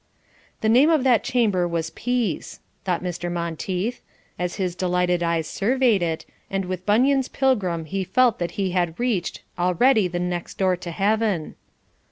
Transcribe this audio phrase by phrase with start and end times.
[0.61, 3.31] "The name of that chamber was Peace," thought Mr.
[3.31, 4.01] Monteith,
[4.39, 8.99] as his delighted eyes surveyed, it and with Bunyan's Pilgrim he felt that he had
[8.99, 11.53] reached "already the next door to heaven."